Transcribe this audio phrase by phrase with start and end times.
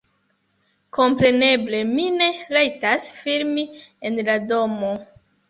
[0.97, 3.67] Kompreneble mi ne rajtas filmi
[4.11, 4.93] en la domo